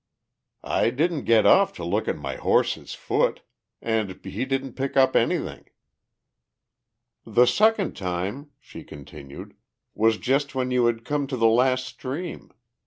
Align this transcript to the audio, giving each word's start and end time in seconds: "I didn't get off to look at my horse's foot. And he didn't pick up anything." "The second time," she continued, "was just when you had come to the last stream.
"I 0.63 0.89
didn't 0.89 1.25
get 1.25 1.45
off 1.45 1.73
to 1.73 1.83
look 1.85 2.07
at 2.07 2.17
my 2.17 2.33
horse's 2.35 2.95
foot. 2.95 3.41
And 3.83 4.19
he 4.25 4.45
didn't 4.45 4.73
pick 4.73 4.97
up 4.97 5.15
anything." 5.15 5.67
"The 7.23 7.45
second 7.45 7.95
time," 7.95 8.49
she 8.59 8.83
continued, 8.83 9.55
"was 9.93 10.17
just 10.17 10.55
when 10.55 10.71
you 10.71 10.87
had 10.87 11.05
come 11.05 11.27
to 11.27 11.37
the 11.37 11.45
last 11.45 11.85
stream. 11.85 12.51